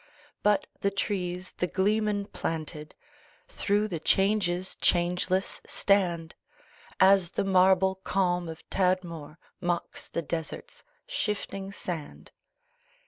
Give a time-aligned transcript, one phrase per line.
[0.41, 2.95] But the trees the gleeman planted,
[3.47, 6.33] Through the changes, changeless stand;
[6.99, 12.31] As the marble calm of Tadmor Mocks the deserts shifting sand.